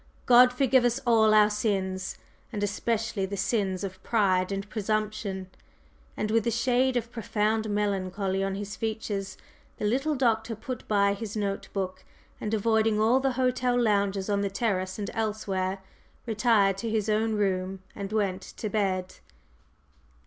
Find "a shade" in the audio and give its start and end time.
6.47-6.97